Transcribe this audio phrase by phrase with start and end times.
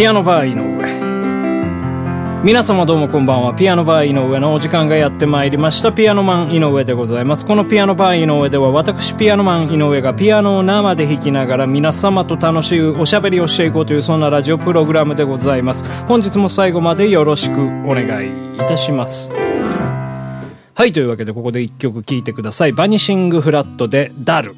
[0.00, 3.54] ピアノバー井上皆様どうもこんばんは。
[3.54, 5.92] ピアノバー井上のお時間がやってまいりました。
[5.92, 7.44] ピアノマン井上でございます。
[7.44, 15.84] このピアノバー井上では私ピアノマン井上がピアノを生で弾きながら皆様と楽しいおしゃべりをしていこうというそんなラジオプログラムでございます。
[16.06, 19.30] 本日も最後までよろしくお願いいたします。
[19.30, 22.72] はい、というわけでここで一曲聴いてください。
[22.72, 24.56] バニシングフラットでダル。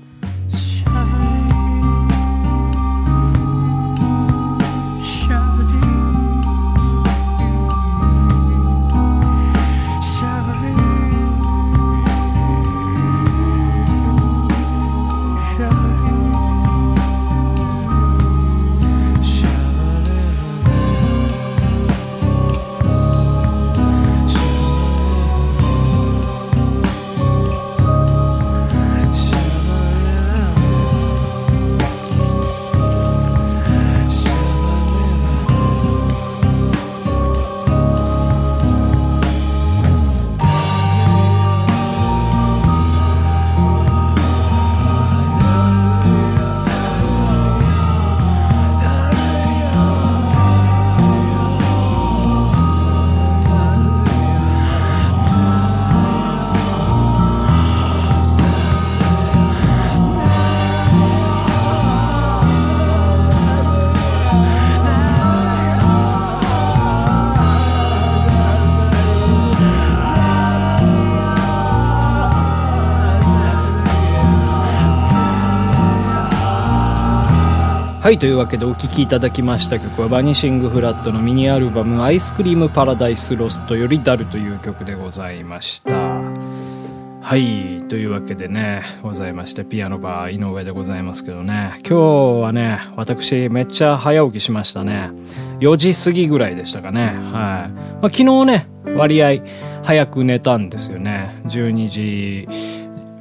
[78.02, 85.94] はい、というわけでお聴きいただきました曲はバニシングフラットのミニアルバムアイスクリームパラダイスロストよりダルという曲でございました。
[85.94, 95.12] はい、というわけでね、ございまして、ピアノバー井上でございますけどね、今日はね、私めっちゃ早起きしましたね。
[95.60, 97.06] 4時過ぎぐらいでしたかね。
[97.06, 97.14] はい。
[97.14, 98.66] まあ、昨日ね、
[98.96, 99.44] 割合
[99.84, 101.40] 早く寝たんですよね。
[101.44, 102.48] 12時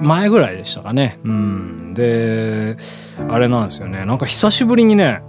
[0.01, 1.19] 前ぐらいでしたかね。
[1.23, 1.93] うん。
[1.93, 2.77] で、
[3.29, 4.05] あれなんですよね。
[4.05, 5.21] なんか久しぶりにね、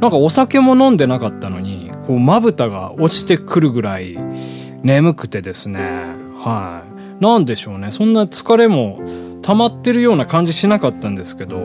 [0.00, 4.18] なんかお酒も飲んでなかったのに、こう、まぶたが落ちてくるぐらい
[4.82, 5.80] 眠くてですね。
[6.38, 6.82] は
[7.20, 7.22] い。
[7.22, 7.90] なんでしょうね。
[7.90, 9.00] そんな疲れも
[9.42, 11.58] 溜まってるような感じしなかったんですけど、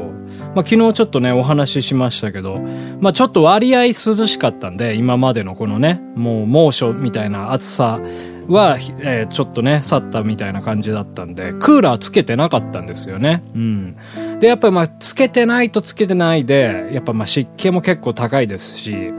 [0.53, 2.59] まあ、昨日ちょっとね、お話ししましたけど、
[2.99, 8.01] まあ、ちょっと割合涼しかったんで、今までのこのね、もう猛暑みたいな暑さ
[8.47, 13.43] は、えー、ちょっとね、去ったみたいな感じだったんで、クーラーつけてなかったんですよね。
[13.55, 13.95] うん。
[14.39, 19.13] で、やっぱりまあ、つけてないとつけてないで、やっぱまあ湿気も結構高いですし、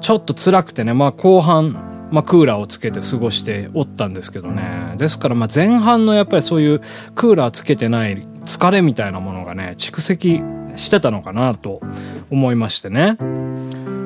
[0.00, 4.94] ちょっと辛くてね、まあ後半、まあクーラーをつけて過ごしておったんですけどね。
[4.96, 6.80] ですからまあ前半のやっぱりそういう
[7.14, 10.40] クーラーつけてない疲れみたいなものがね、蓄積
[10.76, 11.80] してたのかなと
[12.30, 13.16] 思いましてね。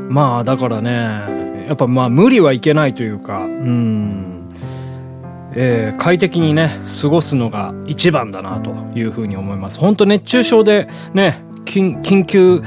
[0.08, 4.29] まあだからね、やっぱまあ無理はいけないというか、うん。
[5.54, 9.78] えー、快適にね、過ごすのが一番だなというふうに思います。
[9.78, 12.62] 本当熱中症でね、緊緊急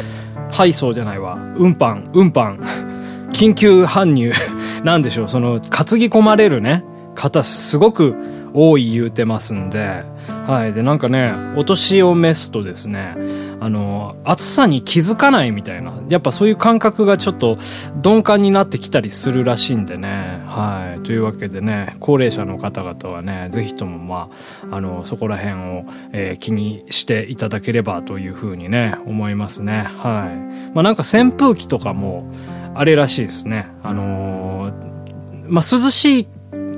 [0.52, 1.38] 配送じゃないわ。
[1.58, 2.60] 運搬、運搬、
[3.32, 4.32] 緊急搬入
[4.84, 6.84] なんでしょう、その、担ぎ込まれるね、
[7.16, 8.16] 方すごく
[8.54, 10.04] 多い言うてますんで、
[10.46, 10.74] はい。
[10.74, 13.16] で、なんかね、お年を召すとですね、
[13.60, 17.58] あの、暑さに気づかないみたいな、やっぱそういう感覚がちょっと
[18.04, 21.04] 鈍感になってきたりするらしいんでね、はい。
[21.04, 24.30] というわけでね、高齢者の方々はね、ぜひともま
[24.72, 29.84] あ、あの、そこら辺を、えー、気にしていただければというふうにね、思いますね。
[29.98, 30.74] はい。
[30.74, 32.30] まあなんか扇風機とかも、
[32.76, 33.68] あれらしいですね。
[33.84, 36.28] あのー、まあ涼しい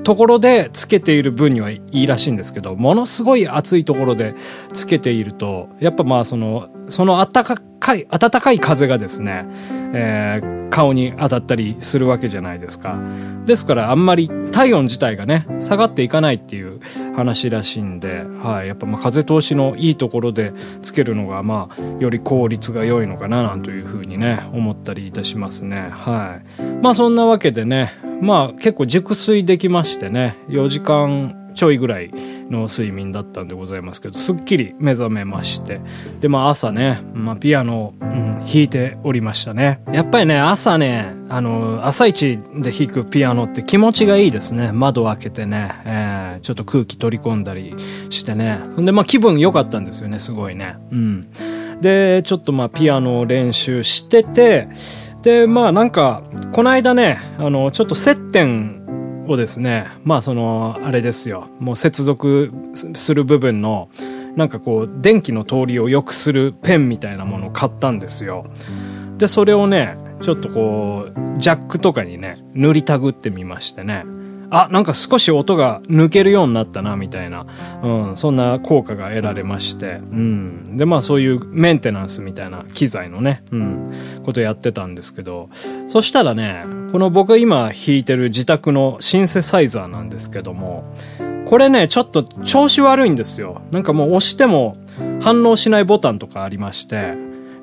[0.06, 4.36] ところでつけている分にはいいらしいんですけど、ものすごい暑いところで
[4.72, 7.44] つけていると、やっぱまあその、その暖
[7.80, 9.46] かい、暖かい風がですね、
[9.92, 12.96] えー、顔に当たったりするわけじゃないですか。
[13.46, 16.80] ですからあんまり体温自体がね、下がっていかないっていう
[17.14, 18.68] 話らしいんで、はい。
[18.68, 25.90] やっぱま風通しのいいところでつけるのがまあ、より効率が良いのかななんというふうにね、思ったりいたしますね。
[25.90, 26.62] はい。
[26.82, 27.92] まあそんなわけでね、
[28.22, 32.10] まあ結構熟睡できましてね、4時間ちょいぐらい
[32.50, 35.80] の睡眠だったんでございますけど、すっきり目覚めまして。
[36.20, 39.80] で、まあ朝ね、まあピアノを、うん、弾いておりましたね。
[39.92, 44.70] やっぱりね、朝ね、あの、朝一で弾くピアノって気持ちがいいですね。
[44.72, 47.74] 窓開けてね、えー、ちょっと空気取り込んだり
[48.10, 48.60] してね。
[48.74, 50.76] そんでまあ気分良かったんですよね、すごいね。
[50.92, 51.28] うん。
[51.80, 54.68] で、ちょっとまあピアノを練習してて、
[55.22, 56.22] で、まあなんか、
[56.52, 58.85] この間ね、あの、ちょっと接点
[59.28, 62.52] をですね、まあその、あれですよ、もう接続
[62.94, 63.88] する部分の、
[64.36, 68.46] なんかこう、電気の通りを良くするペンみたいなものを買ったんですよ。
[69.18, 74.04] で、それをね、ちょっとこう、ジャックとかにね、塗りたぐってみましてね。
[74.50, 77.46] あ、なんか少し音が抜けるようになったな、みたいな、
[77.82, 80.76] うん、そんな効果が得られまして、うん。
[80.76, 85.48] で、まあそういうメンテナンスみたいな機材のね、うん、ことやってたんですけど、
[85.88, 90.84] そしたらね、この僕今弾いてる自宅のシンセサイザーなんですけども、
[91.46, 93.62] これね、ちょっと調子悪いんですよ。
[93.70, 94.76] なんかもう押しても
[95.20, 97.14] 反応しないボタンとかありまして、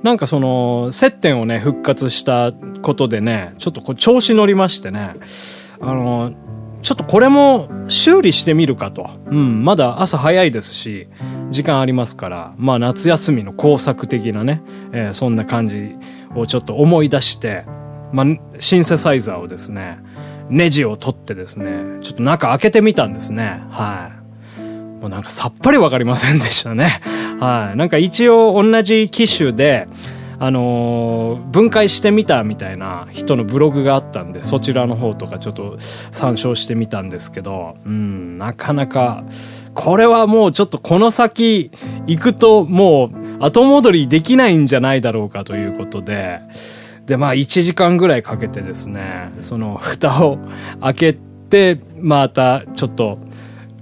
[0.03, 2.51] なんかその、接点をね、復活した
[2.81, 5.15] ことでね、ちょっとこう調子乗りましてね、
[5.79, 6.33] あの、
[6.83, 9.09] ちょっとこれも修理してみるかと。
[9.27, 11.07] うん、まだ朝早いですし、
[11.49, 15.95] 時間ありますから、まあ夏休みの工作的なね、えー、そんな感じ
[16.35, 17.63] をちょっと思い出して、
[18.11, 18.25] まあ、
[18.59, 19.97] シンセサイザーをですね、
[20.49, 23.63] ネジを取ってですね、ちょっと中開けてみたんですね。
[23.71, 24.11] は
[24.59, 24.61] い。
[25.01, 27.01] もうなんかさっぱりわかりませんでしたね。
[27.39, 27.77] はい。
[27.77, 29.87] なんか一応同じ機種で、
[30.39, 35.77] あのー、分解してみたみたいな人のブログがあったんで、そちらの方とかちょっと
[36.11, 39.23] 参照してみたんですけど、うん、なかなか、
[39.73, 41.71] これはもうちょっとこの先
[42.07, 46.41] 行くともう後戻りできないんじゃないだろうかということで、
[47.05, 50.37] で、まあ1時間ぐらいかけてですね、その蓋を
[50.79, 51.17] 開け
[51.49, 53.19] て、またちょっと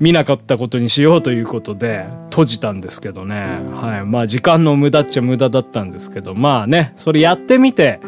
[0.01, 3.59] 見なかったことにしようということで、閉じたんですけどね。
[3.71, 4.05] はい。
[4.05, 7.99] まあ時間の無駄っちゃ無駄だったんですけど、まあね、それやってみて、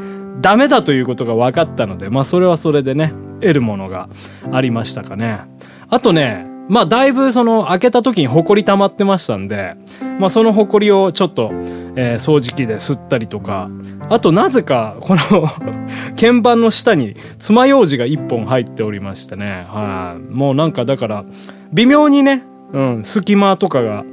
[0.41, 4.09] ダメだということが分かったので、まあそれはそれでね、得るものが
[4.51, 5.41] ありましたかね。
[5.89, 9.75] あとね、まあだいぶその開けた時に埃溜まってましたんで、
[10.19, 13.69] まあその埃をちょっと、えー、掃除機で吸ったりとか、
[14.09, 15.47] あとなぜかこの
[16.19, 21.25] 鍵盤の下に爪楊枝が一本入っておりましてね、はい、もうなんかだから、
[21.73, 24.03] 微妙にね、うん、隙間とかが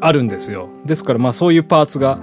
[0.00, 0.68] あるんですよ。
[0.84, 2.20] ですからまあそういうパーツが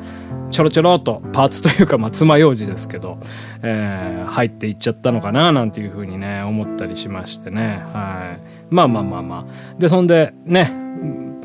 [0.52, 3.18] ちょろちょろっとパーツというかまあ爪楊枝ですけど、
[3.64, 7.84] えー、入っていっちゃったのかななんていうふうにね、思ったりしましてね。
[7.94, 8.61] はい。
[8.72, 9.80] まあまあまあまあ。
[9.80, 10.82] で、そんでね、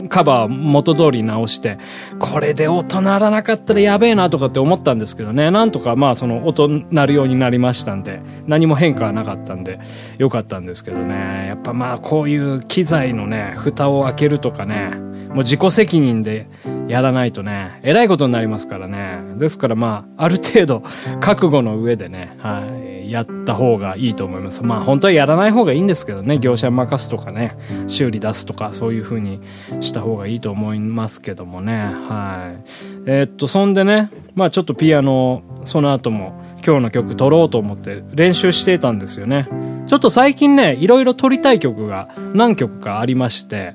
[0.09, 1.79] カバー元通り直して、
[2.19, 9.81] これで音鳴らなかったらやべえなとかって思ったんですけどね、なんとかまあその音鳴るようになりましたんで、何も変化はなかったんで、
[10.19, 14.91] よかったんですけどね、やっぱまあこういう機材のね、蓋を開けるとかね、
[15.29, 16.47] もう自己責任で
[16.89, 19.21] やらないとね、えらいことになりますからね。
[19.37, 20.83] ですからまあ、ある程度
[21.21, 24.65] 覚悟の上でね、はい、やった方がいいと思います。
[24.65, 27.57] まあ本当はやらない方がいいんですけどね、業者任すとかね、
[27.87, 29.41] 修理出すとかそういう風に
[29.81, 32.71] した方がいいと思いますけどもね、はい。
[33.07, 39.49] えー、っと、そんでね、まあちょっとピアノ、その後も今日の曲撮ろうと思って練習してたんですよね。
[39.87, 43.75] ちょっと最近ね、いろいろ撮りたい曲が何曲かありまして、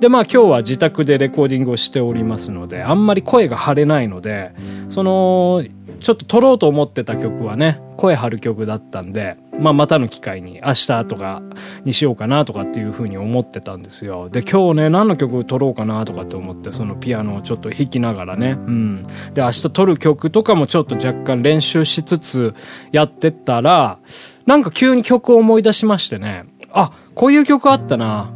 [0.00, 4.52] で、まあ今日は自宅でレコーディングをしておりますので、あんまり声が張れないので、
[4.88, 5.62] その、
[6.02, 11.42] ちょっと撮ろうと思ってた曲はね、声張る曲だったんで、まあまたの機会に明日とか
[11.84, 14.28] にしようかなとかっていう風に思ってたんですよ。
[14.28, 19.02] で、今日ね、何の曲撮ろうかなとかって思って、そのピアノをちょっと弾きながらね、うん。
[19.34, 22.54] で、明日撮る曲とかもちょっと若干練習しつつ
[22.90, 23.98] やってったら、
[24.46, 28.32] なんか急に曲を思い出しましてね、あ、こういう曲あったな。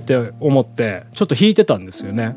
[0.00, 2.36] って思って、ちょっと弾いてたんですよね。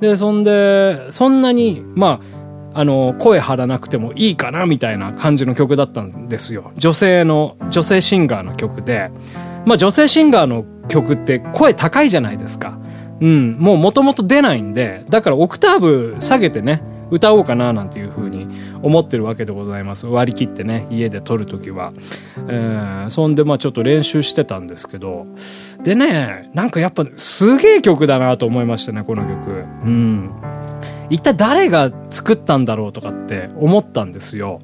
[0.00, 2.37] で、そんで、そんなに、まあ、
[2.74, 6.72] あの、声張らなくてもいいかな、みたいな感じの曲だったんですよ。
[6.76, 9.10] 女性の、女性シンガーの曲で、
[9.64, 12.78] まあ女性シンガーの曲って声高いじゃないですか。
[13.20, 18.46] うん、もう元々出ないんで、だからオクターブ下げてね、歌おうかななんていう風に
[18.82, 20.06] 思ってるわけでございます。
[20.06, 21.92] 割り切ってね、家で撮るときは。
[22.48, 25.26] えー、そんでまあちょっと練習してたんですけど、
[25.82, 29.64] でね、なんかやっぱすげえ曲だなと思いましたね、この曲。
[29.84, 30.30] うん。
[31.10, 34.60] 一体誰が作ったんだろうとかって思ったんですよ。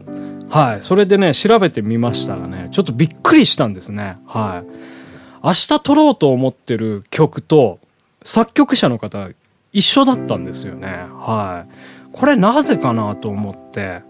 [0.50, 0.82] はい。
[0.82, 4.18] それでね、調べてみましたらね、ちょっとびっくりしたんですね。
[4.26, 5.04] はい。
[5.42, 7.78] 明日撮ろうと思ってる曲と、
[8.22, 9.28] 作曲者の方、
[9.72, 10.88] 一緒だったんですよね。
[10.88, 11.74] はい。
[12.12, 14.02] これなぜかなと思って、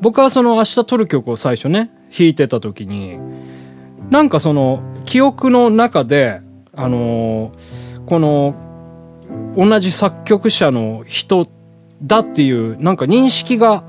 [0.00, 3.18] 僕はその明日撮る曲を最初ね、弾いてた時に、
[4.10, 6.40] なんかその記憶の中で、
[6.74, 8.54] あのー、この
[9.56, 11.44] 同じ作曲者の人
[12.02, 13.84] だっていうなんか認識が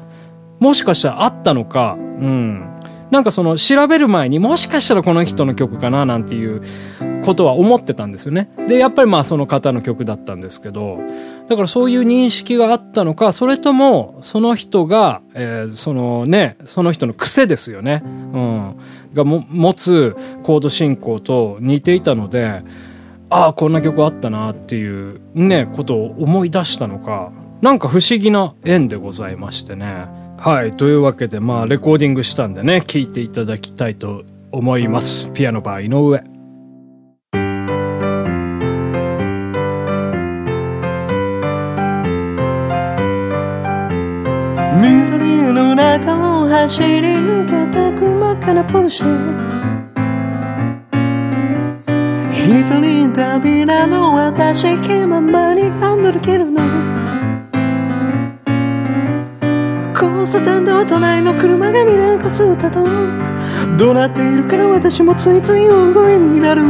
[0.60, 2.66] もしかしたらあったのか、うん。
[3.12, 6.62] なんかその調べる前にもしかしたらこの人の曲かななんていう
[7.26, 8.52] ことは思ってたんですよね。
[8.68, 11.00] で、やっぱりまあその方の曲だったんですけど、
[11.48, 18.04] だからそういう認識があったのか、それともその人が、えー、そのね、その人の癖ですよね。
[18.06, 18.76] うん。
[19.14, 22.62] がも持つコード進行と似ていたので、
[23.32, 30.08] ああ、こんな曲あったなっていうね、ことを思い出したのか、なんか不思議な縁でございましてね。
[30.38, 30.72] はい。
[30.72, 35.30] というわけで、まあ、レコーディングしたんでね、聴いていただきたいと思います。
[35.34, 36.24] ピアノバー井上。
[44.82, 49.50] 緑の中を走り抜けた細かなポルシェ
[52.32, 56.99] 一人旅なの私気ままにハンドル切るの
[60.30, 62.84] 交差点では隣の車が見なくすったと
[63.78, 66.62] 怒鳴っているから私もついつい大声になる。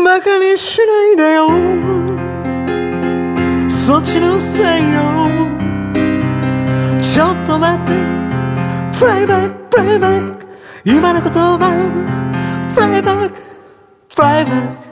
[0.00, 1.48] 馬鹿にしないでよ。
[3.68, 5.28] そっちのせいよ。
[7.02, 7.92] ちょっと待って。
[8.98, 10.46] プレイバックプレイバック
[10.86, 11.68] 今の言葉。
[12.74, 13.42] プレイバック
[14.14, 14.85] プレイバック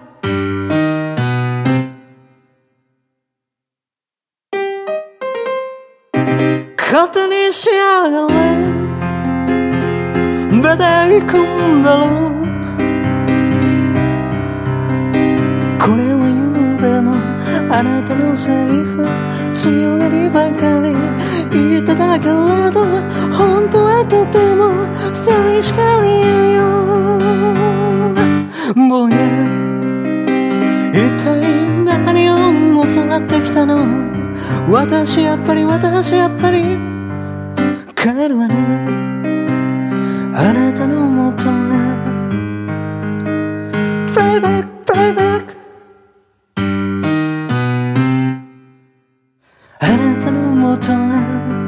[6.94, 8.34] 勝手にしやがれ。
[10.62, 12.38] 出て行くんだろう。
[15.80, 16.34] これはゆ
[16.76, 17.18] うべの
[17.74, 19.08] あなたのセリフ
[19.52, 20.94] 強がりばかり
[21.50, 22.32] 言ってたけれ
[22.70, 22.86] ど
[23.36, 26.62] 本当はとても寂しかりやよ
[28.88, 29.16] ぼや
[30.94, 31.26] 一体
[31.84, 32.32] 何を
[32.86, 34.13] 教わってきたの？
[34.68, 36.62] 私やっぱり私やっぱり
[37.94, 38.54] 帰るわね。
[40.36, 41.50] あなたのもとへ。
[44.12, 45.56] プレイバックプレイバック
[49.80, 51.63] あなたのもとへ。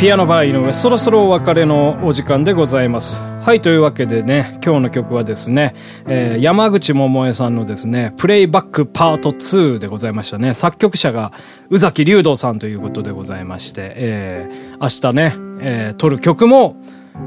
[0.00, 5.74] ピアノバー井上そろそろお別れのお時間でございますはい、というわけでね、今日の曲はですね、
[6.06, 10.54] えー、山口百恵さんのですね、プレイバックパート2でございましたね。
[10.54, 11.32] 作曲者が
[11.68, 16.76] 宇崎竜道さんということでございまして、えー、明日ね、えー、撮る曲も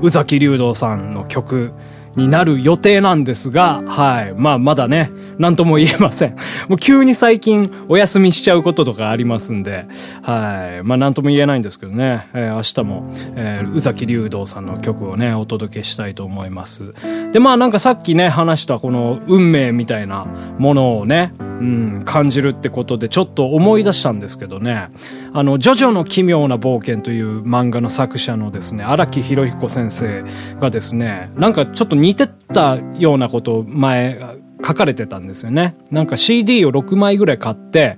[0.01, 1.73] 宇崎竜道さんの曲
[2.15, 4.33] になる予定なんですが、はい。
[4.35, 6.35] まあ、まだね、なんとも言えません。
[6.69, 9.85] もう急に最近お休みしちゃうこととかありますんで、
[10.21, 10.83] はい。
[10.83, 16.93] まあ、なんとも言えないんですけどね、えー、明日も、えー、宇崎竜道さんの曲をね、お届けしたいと思います。
[17.31, 20.25] で、まあ、なんかさっきね、話したこの運命みたいな
[20.57, 24.89] ものをね、うん、感じるってことでちょっと思い出したんですけどね、
[25.31, 30.25] あの、ジョジョの奇妙な冒険という漫画の作者のですね、荒木博彦先生
[30.59, 34.19] がですね、なんかちょっと似てたようなことを前
[34.65, 35.77] 書かれてたんですよね。
[35.89, 37.97] なんか CD を6枚ぐらい買って、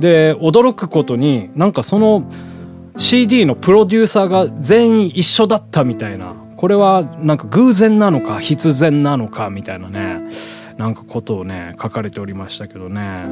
[0.00, 2.28] で、驚くことに、なんかその
[2.96, 6.34] CD のプロデューサーが全員一緒だったみたいな。
[6.56, 10.22] これはなんか偶然なのか必然なのかみたいなね。
[10.76, 13.26] なんかことをね、書かれておりましたけどね。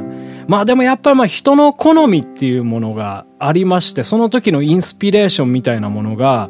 [0.47, 6.49] まあでもやっぱりまあ人の好みっていうものがありまして、その時のインスピレーションみたいなものが、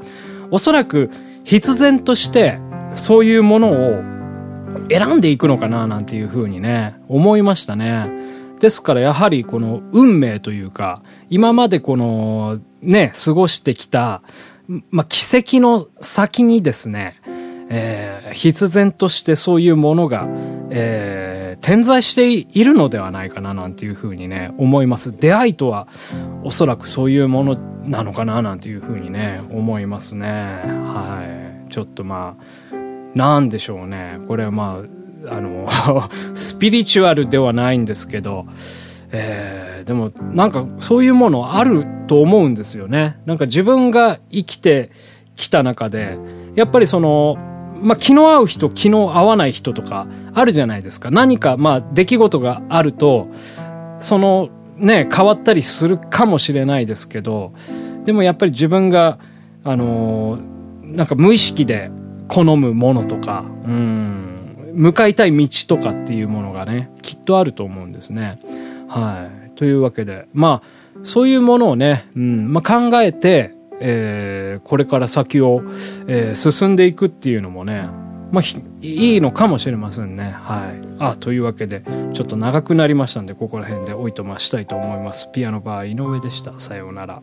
[0.51, 1.09] おそらく
[1.43, 2.59] 必然として
[2.95, 4.03] そういうものを
[4.89, 8.11] 選んでいくのかななんていうふうにね、思いましたね。
[8.59, 14.21] ですからやはりこの運命というか、今までこのね、過ごしてきた、
[14.89, 17.19] まあ、奇跡の先にですね、
[17.75, 20.27] えー、必然としてそういうものが、
[20.69, 25.17] えー、点在しているのではないかななんていうふうにね、思います。
[25.17, 25.87] 出会いとは
[26.43, 30.27] おそらくそういうものなのかななんていうふうにね、思いますね。
[30.27, 31.25] は
[31.67, 31.71] い。
[31.71, 32.37] ちょっとま
[32.71, 32.75] あ、
[33.15, 34.19] なんでしょうね。
[34.27, 34.83] これはま
[35.27, 35.67] あ、あの
[36.35, 38.45] スピリチュアルではないんですけど、
[39.11, 43.17] えー、でもなんかそういうものあると思うんですよね。
[43.25, 44.91] なんか自分が生きて
[45.35, 46.19] きた中で、
[46.53, 47.52] やっぱりその、
[47.83, 51.11] まあ、気の合う人、気の合わない人とかあるじゃないですか。
[51.11, 53.27] 何か、まあ、出来事があると、
[53.99, 57.53] その、ね、変わったりするかもしれないですけど、
[58.05, 59.19] でもやっぱり自分が、
[59.63, 61.89] あのー、なんか無意識で
[62.27, 68.39] 好むものとか、うん、向かいたい道とかっていうものがね、きっとあると思うんですね。
[68.87, 69.51] はい。
[69.55, 73.53] というわけで、まあ、そういうものをね、うん、まあ考えて、
[73.85, 75.61] えー、これから先を、
[76.07, 77.89] えー、進んでいくっていうのもね、
[78.31, 78.43] まあ、
[78.81, 80.31] いいのかもしれませんね。
[80.31, 80.95] はい。
[80.99, 85.29] あ、というわけで、ちょっと長くなりましたんで、ここら辺でおいとましたいと思います。
[85.31, 86.59] ピアノバー井上でした。
[86.59, 87.21] さようなら。